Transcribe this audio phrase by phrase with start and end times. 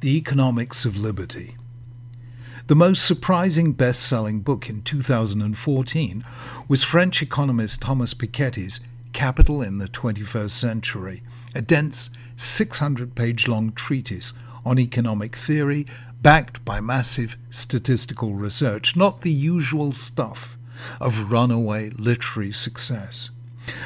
[0.00, 1.56] The Economics of Liberty.
[2.68, 6.24] The most surprising best selling book in 2014
[6.68, 8.80] was French economist Thomas Piketty's
[9.12, 11.22] Capital in the 21st Century,
[11.54, 14.32] a dense 600 page long treatise
[14.64, 15.86] on economic theory
[16.22, 20.56] backed by massive statistical research, not the usual stuff
[20.98, 23.28] of runaway literary success.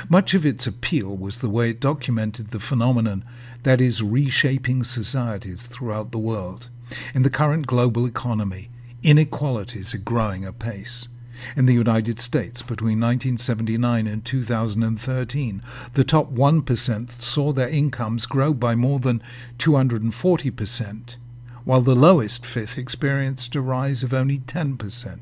[0.09, 3.25] Much of its appeal was the way it documented the phenomenon
[3.63, 6.71] that is reshaping societies throughout the world.
[7.15, 8.71] In the current global economy,
[9.03, 11.09] inequalities are growing apace.
[11.57, 15.63] In the United States, between 1979 and 2013,
[15.95, 19.23] the top 1% saw their incomes grow by more than
[19.59, 21.17] 240%,
[21.65, 25.19] while the lowest fifth experienced a rise of only 10%.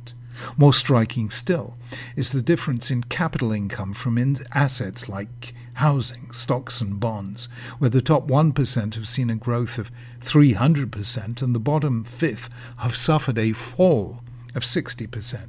[0.57, 1.77] More striking still
[2.17, 7.91] is the difference in capital income from in assets like housing, stocks, and bonds, where
[7.91, 13.39] the top 1% have seen a growth of 300% and the bottom fifth have suffered
[13.39, 14.23] a fall
[14.55, 15.47] of 60%.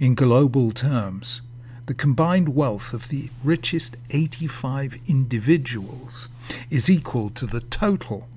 [0.00, 1.42] In global terms,
[1.86, 6.28] the combined wealth of the richest 85 individuals
[6.70, 8.28] is equal to the total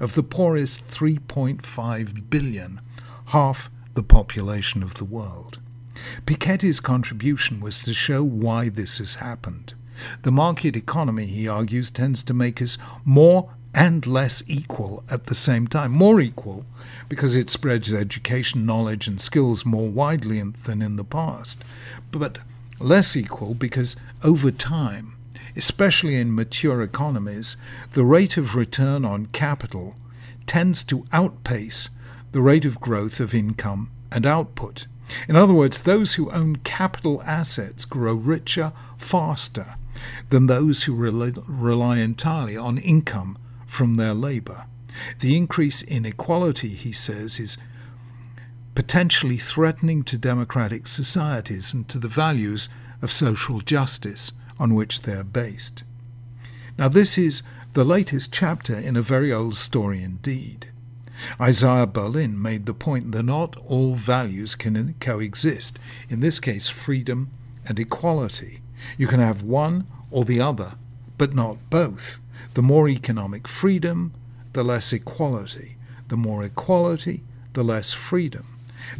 [0.00, 2.80] of the poorest 3.5 billion,
[3.26, 5.58] half the population of the world.
[6.26, 9.74] Piketty's contribution was to show why this has happened.
[10.22, 15.34] The market economy, he argues, tends to make us more and less equal at the
[15.34, 15.92] same time.
[15.92, 16.66] More equal
[17.08, 21.64] because it spreads education, knowledge, and skills more widely than in the past,
[22.10, 22.38] but
[22.78, 25.14] less equal because over time,
[25.56, 27.56] especially in mature economies,
[27.92, 29.96] the rate of return on capital
[30.44, 31.88] tends to outpace
[32.32, 34.86] the rate of growth of income and output.
[35.28, 39.76] In other words, those who own capital assets grow richer faster
[40.28, 44.64] than those who rely entirely on income from their labor.
[45.20, 47.58] The increase in equality, he says, is
[48.74, 52.68] potentially threatening to democratic societies and to the values
[53.00, 55.84] of social justice on which they are based.
[56.78, 60.68] Now, this is the latest chapter in a very old story indeed.
[61.40, 65.78] Isaiah Berlin made the point that not all values can coexist,
[66.08, 67.30] in this case, freedom
[67.66, 68.60] and equality.
[68.98, 70.74] You can have one or the other,
[71.18, 72.20] but not both.
[72.54, 74.12] The more economic freedom,
[74.52, 75.76] the less equality.
[76.08, 77.22] The more equality,
[77.52, 78.46] the less freedom.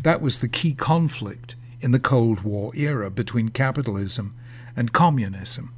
[0.02, 4.34] That was the key conflict in the Cold War era between capitalism
[4.76, 5.72] and communism.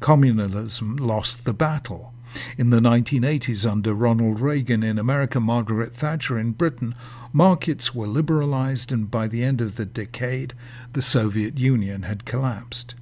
[0.00, 2.14] Communism lost the battle.
[2.56, 6.94] In the 1980s, under Ronald Reagan in America, Margaret Thatcher in Britain,
[7.32, 10.54] markets were liberalized, and by the end of the decade,
[10.92, 12.94] the Soviet Union had collapsed.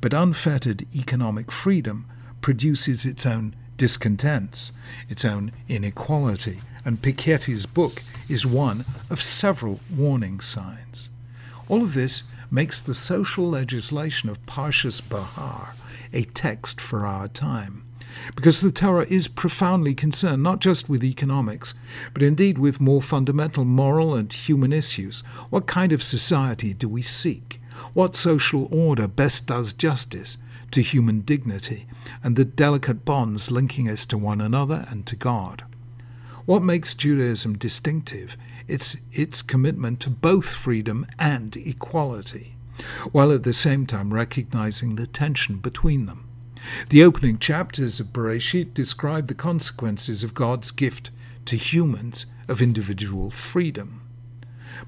[0.00, 2.06] But unfettered economic freedom
[2.40, 4.72] produces its own discontents,
[5.08, 11.10] its own inequality, and Piketty's book is one of several warning signs.
[11.68, 15.74] All of this makes the social legislation of Parshas Behar
[16.12, 17.84] a text for our time
[18.34, 21.74] because the Torah is profoundly concerned not just with economics,
[22.12, 25.20] but indeed with more fundamental moral and human issues.
[25.50, 27.60] What kind of society do we seek?
[27.94, 30.38] What social order best does justice
[30.70, 31.86] to human dignity
[32.22, 35.64] and the delicate bonds linking us to one another and to God?
[36.46, 38.36] What makes Judaism distinctive?
[38.66, 42.56] It's its commitment to both freedom and equality,
[43.12, 46.28] while at the same time recognizing the tension between them.
[46.88, 51.10] The opening chapters of Bereshit describe the consequences of God's gift
[51.46, 54.02] to humans of individual freedom.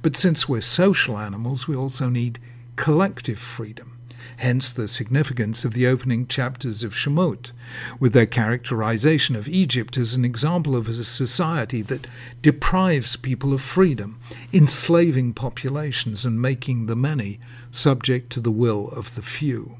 [0.02, 2.38] But since we're social animals, we also need
[2.76, 3.98] collective freedom.
[4.38, 7.52] Hence the significance of the opening chapters of Shemot,
[8.00, 12.06] with their characterization of Egypt as an example of a society that
[12.42, 14.18] deprives people of freedom,
[14.52, 17.38] enslaving populations and making the many
[17.70, 19.76] subject to the will of the few.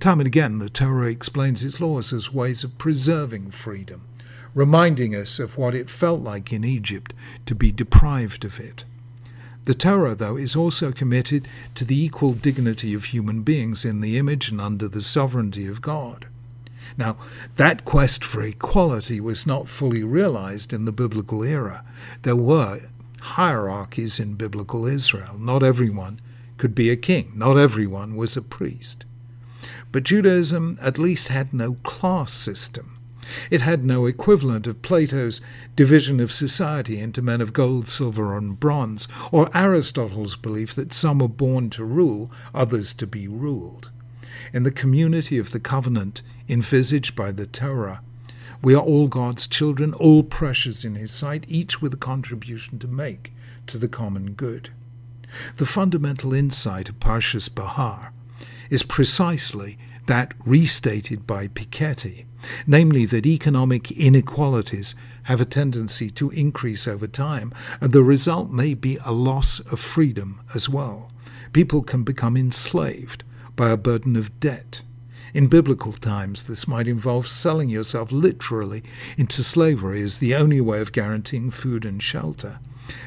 [0.00, 4.02] Time and again, the Torah explains its laws as ways of preserving freedom,
[4.54, 7.12] reminding us of what it felt like in Egypt
[7.46, 8.84] to be deprived of it.
[9.64, 14.16] The Torah, though, is also committed to the equal dignity of human beings in the
[14.16, 16.26] image and under the sovereignty of God.
[16.96, 17.16] Now,
[17.56, 21.84] that quest for equality was not fully realized in the biblical era.
[22.22, 22.80] There were
[23.20, 25.36] hierarchies in biblical Israel.
[25.36, 26.20] Not everyone
[26.56, 29.04] could be a king, not everyone was a priest.
[29.96, 32.98] But Judaism at least had no class system.
[33.50, 35.40] It had no equivalent of Plato's
[35.74, 41.22] division of society into men of gold, silver, and bronze, or Aristotle's belief that some
[41.22, 43.90] are born to rule, others to be ruled.
[44.52, 48.02] In the community of the covenant envisaged by the Torah,
[48.62, 52.86] We are all God's children, all precious in His sight, each with a contribution to
[52.86, 53.32] make
[53.66, 54.68] to the common good.
[55.56, 58.12] The fundamental insight of Parshas Behar
[58.70, 62.24] is precisely that restated by Piketty,
[62.66, 68.74] namely that economic inequalities have a tendency to increase over time, and the result may
[68.74, 71.10] be a loss of freedom as well.
[71.52, 73.24] People can become enslaved
[73.56, 74.82] by a burden of debt.
[75.34, 78.82] In biblical times, this might involve selling yourself literally
[79.16, 82.58] into slavery as the only way of guaranteeing food and shelter.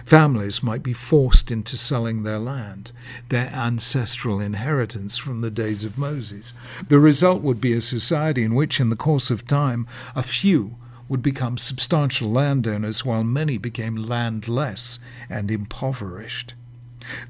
[0.06, 2.92] Families might be forced into selling their land,
[3.30, 6.54] their ancestral inheritance from the days of Moses.
[6.88, 10.76] The result would be a society in which, in the course of time, a few
[11.08, 15.00] would become substantial landowners while many became landless
[15.30, 16.54] and impoverished.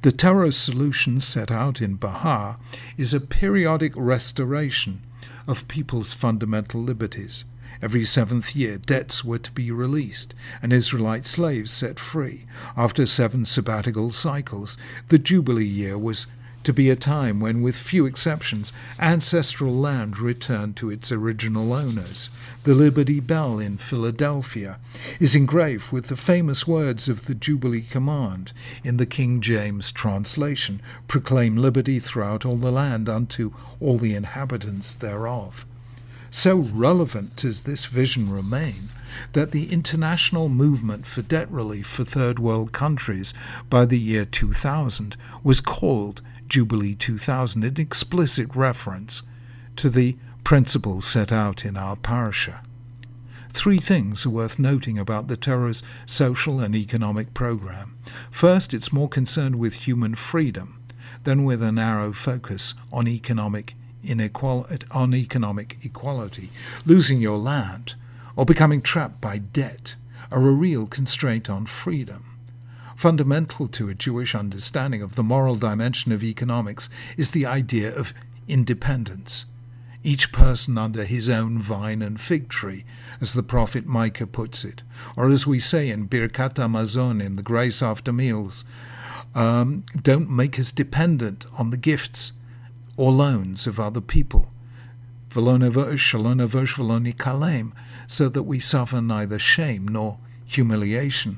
[0.02, 2.58] The Torah's solution set out in Behar
[2.98, 5.02] is a periodic restoration
[5.48, 7.46] of people's fundamental liberties.
[7.82, 12.46] Every seventh year, debts were to be released and Israelite slaves set free.
[12.76, 14.78] After seven sabbatical cycles,
[15.08, 16.28] the Jubilee year was
[16.64, 22.30] to be a time when, with few exceptions, ancestral land returned to its original owners.
[22.64, 24.78] The Liberty Bell in Philadelphia
[25.20, 28.52] is engraved with the famous words of the Jubilee Command
[28.84, 34.96] in the King James translation Proclaim liberty throughout all the land unto all the inhabitants
[34.96, 35.66] thereof.
[36.32, 38.90] So relevant does this vision remain
[39.34, 43.34] that the international movement for debt relief for third world countries
[43.70, 49.24] by the year 2000 was called Jubilee 2000, an explicit reference
[49.76, 52.62] to the principles set out in our parasha.
[53.52, 57.98] Three things are worth noting about the Torah's social and economic program.
[58.30, 60.80] First, it's more concerned with human freedom
[61.24, 66.50] than with a narrow focus on economic inequality, on economic equality.
[66.86, 67.96] Losing your land
[68.36, 69.96] or becoming trapped by debt
[70.32, 72.24] are a real constraint on freedom.
[72.96, 78.14] Fundamental to a Jewish understanding of the moral dimension of economics is the idea of
[78.48, 79.46] independence.
[80.04, 82.86] Each person under his own vine and fig tree,
[83.22, 84.84] as the prophet Micah puts it,
[85.18, 88.64] or as we say in Birkat Hamazon in the Grace After Meals,
[89.36, 92.32] um, don't make us dependent on the gifts
[93.00, 94.52] or loans of other people,
[95.30, 95.40] so
[98.28, 101.38] that we suffer neither shame nor humiliation.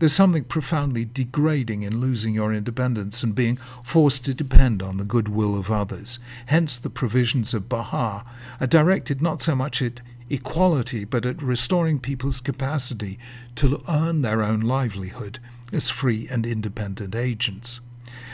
[0.00, 5.04] There's something profoundly degrading in losing your independence and being forced to depend on the
[5.04, 6.18] goodwill of others.
[6.46, 8.24] Hence, the provisions of Behar
[8.60, 13.20] are directed not so much at equality, but at restoring people's capacity
[13.54, 15.38] to earn their own livelihood
[15.72, 17.80] as free and independent agents.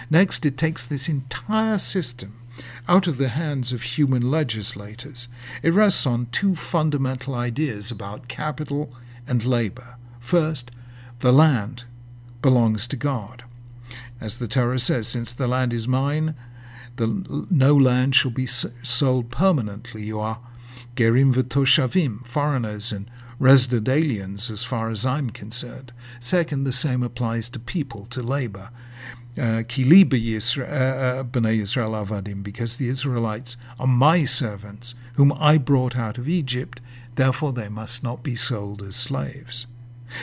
[0.08, 2.38] Next, it takes this entire system
[2.89, 5.29] out of the hands of human legislators.
[5.62, 8.93] It rests on two fundamental ideas about capital
[9.27, 9.97] and labor.
[10.21, 10.71] First,
[11.21, 11.85] the land
[12.43, 13.45] belongs to God.
[14.21, 16.35] As the Torah says, since the land is mine,
[16.97, 20.05] the, no land shall be sold permanently.
[20.05, 20.39] You are
[20.95, 25.93] gerim v'toshavim, foreigners and resident aliens as far as I'm concerned.
[26.21, 28.71] Second, the same applies to people, to labor.
[29.37, 29.65] Uh,
[31.25, 36.81] b'nei Israel avadim, because the Israelites are my servants, whom I brought out of Egypt,
[37.17, 39.67] therefore they must not be sold as slaves.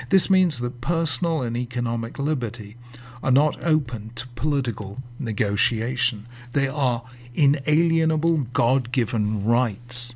[0.10, 2.78] This means that personal and economic liberty
[3.22, 6.26] are not open to political negotiation.
[6.54, 7.04] They are
[7.36, 10.16] inalienable God given rights.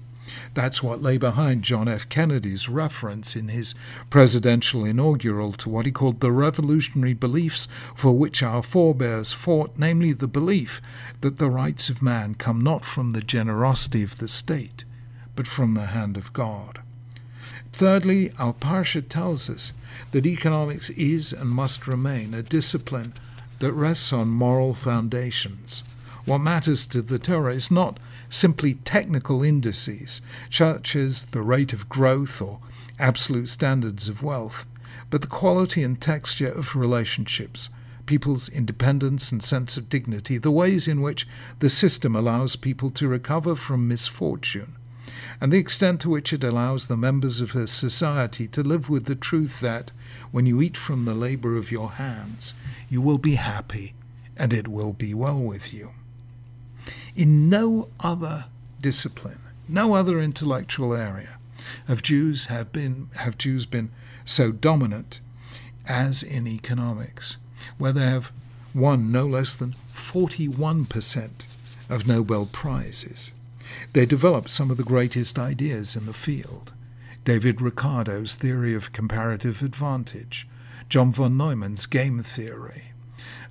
[0.53, 2.07] That's what lay behind John F.
[2.09, 3.75] Kennedy's reference in his
[4.09, 10.13] presidential inaugural to what he called the revolutionary beliefs for which our forebears fought, namely
[10.13, 10.81] the belief
[11.21, 14.85] that the rights of man come not from the generosity of the state,
[15.35, 16.79] but from the hand of God.
[17.71, 19.73] Thirdly, our Parsha tells us
[20.11, 23.13] that economics is and must remain a discipline
[23.59, 25.83] that rests on moral foundations.
[26.25, 31.89] What matters to the Torah is not simply technical indices, such as the rate of
[31.89, 32.59] growth or
[32.99, 34.65] absolute standards of wealth,
[35.09, 37.69] but the quality and texture of relationships,
[38.05, 41.27] people's independence and sense of dignity, the ways in which
[41.59, 44.75] the system allows people to recover from misfortune,
[45.39, 49.05] and the extent to which it allows the members of a society to live with
[49.05, 49.91] the truth that,
[50.31, 52.53] when you eat from the labor of your hands,
[52.89, 53.93] you will be happy
[54.37, 55.91] and it will be well with you.
[57.15, 58.45] In no other
[58.81, 61.37] discipline, no other intellectual area,
[61.87, 63.91] have Jews have been have Jews been
[64.25, 65.21] so dominant
[65.87, 67.37] as in economics,
[67.77, 68.31] where they have
[68.73, 71.29] won no less than 41%
[71.89, 73.31] of Nobel Prizes.
[73.93, 76.73] They developed some of the greatest ideas in the field.
[77.23, 80.47] David Ricardo's theory of comparative advantage,
[80.89, 82.91] John von Neumann's game theory,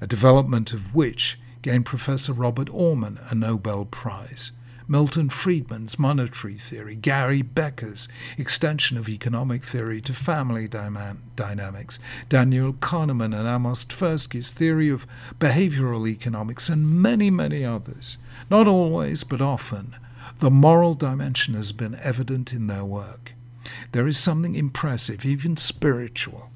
[0.01, 4.53] a development of which gained Professor Robert Aumann a Nobel Prize,
[4.87, 8.07] Milton Friedman's monetary theory, Gary Becker's
[8.37, 15.07] extension of economic theory to family dynamics, Daniel Kahneman and Amos Tversky's theory of
[15.39, 18.19] behavioral economics, and many, many others.
[18.51, 19.97] Not always, but often,
[20.41, 23.33] the moral dimension has been evident in their work.
[23.93, 26.51] There is something impressive, even spiritual,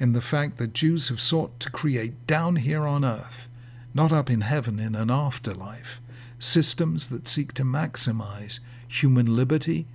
[0.00, 3.50] in the fact that Jews have sought to create down here on earth,
[3.94, 6.02] not up in heaven in an afterlife,
[6.38, 9.86] systems that seek to maximize human liberty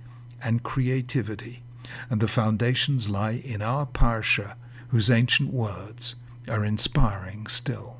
[0.42, 1.62] and creativity.
[2.08, 4.54] And the foundations lie in our Parsha,
[4.88, 6.16] whose ancient words
[6.48, 7.99] are inspiring still.